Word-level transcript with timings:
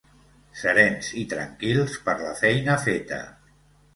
Serens 0.61 1.09
i 1.23 1.25
tranquils 1.33 1.99
per 2.07 2.17
la 2.21 2.33
feina 2.41 2.81
feta. 2.87 3.23